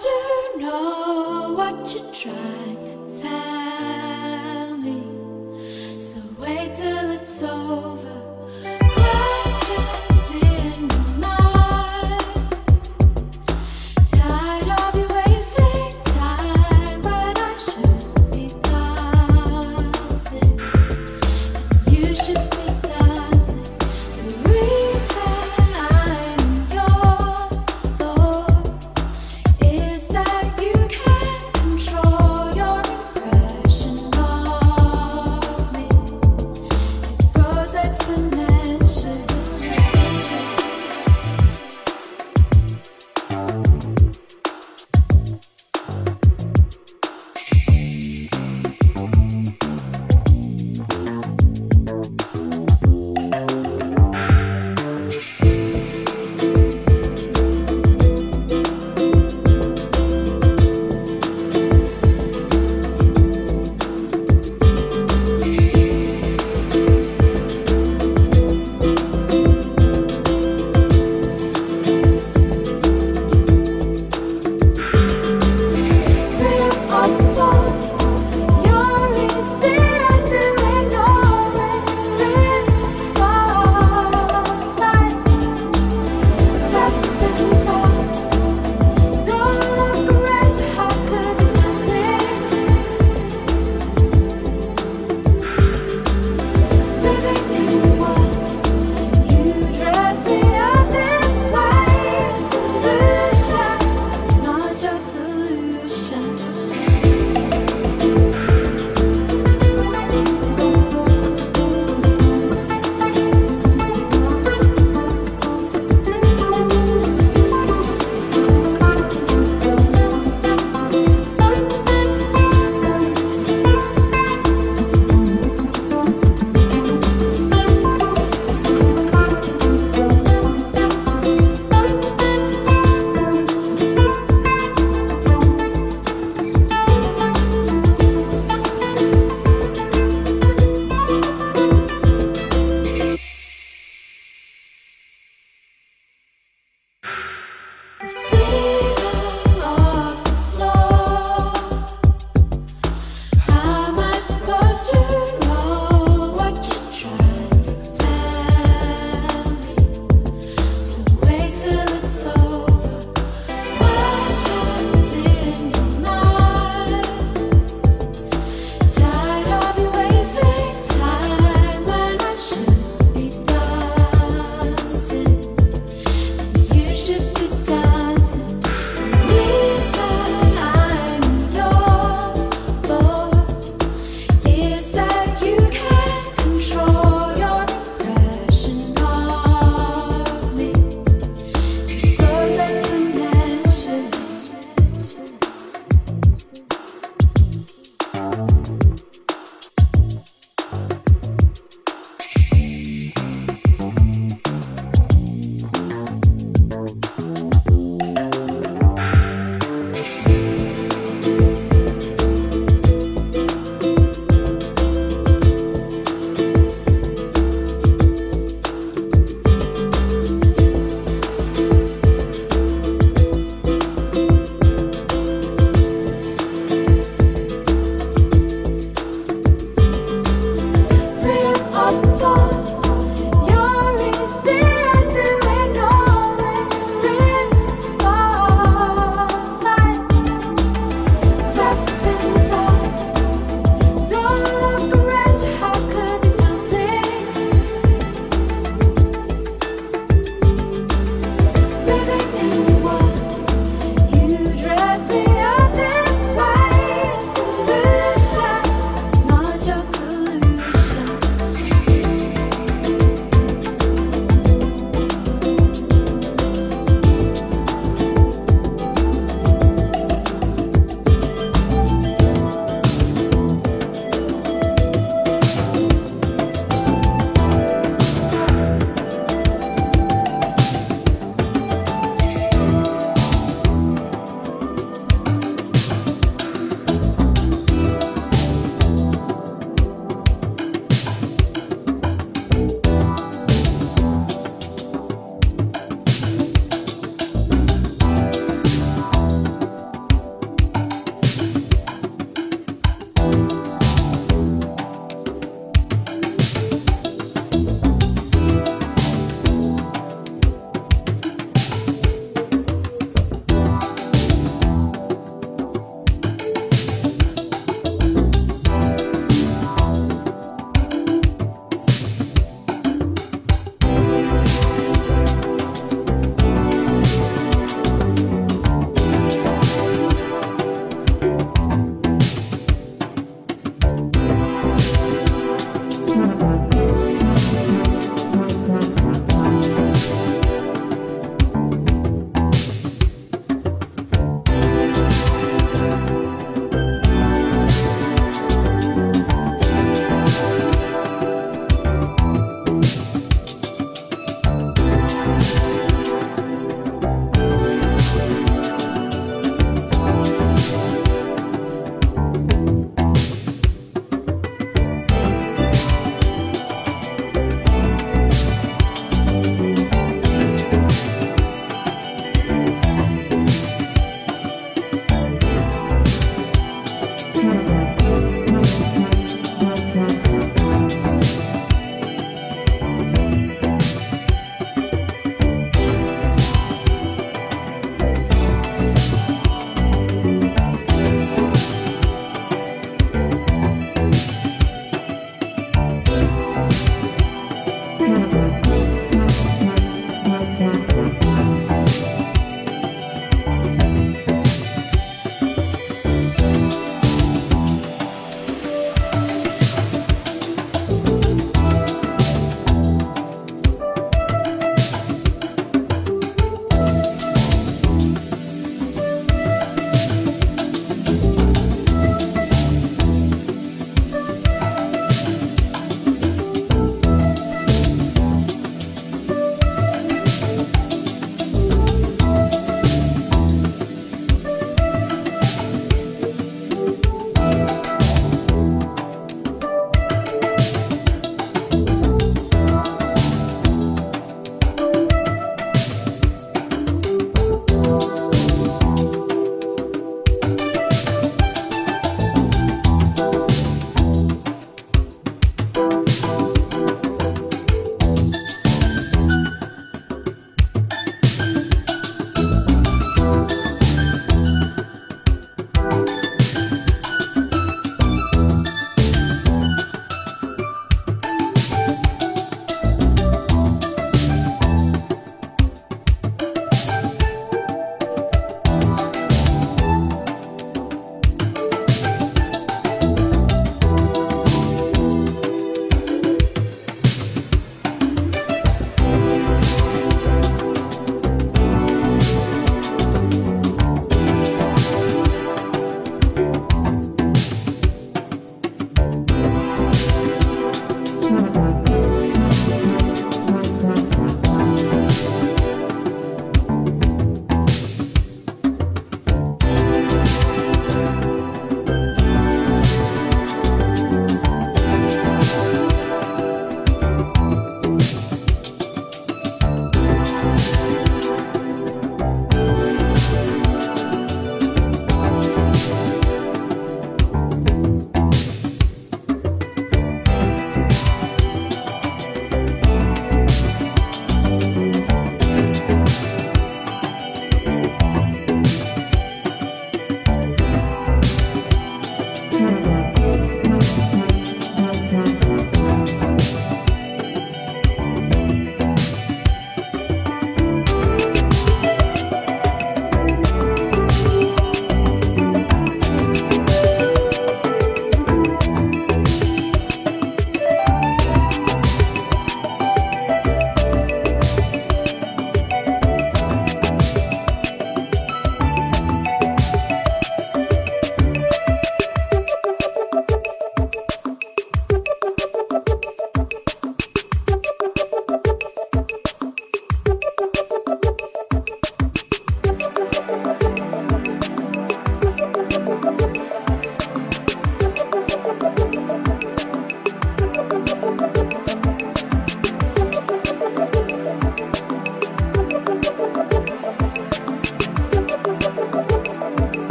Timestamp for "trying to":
2.14-3.20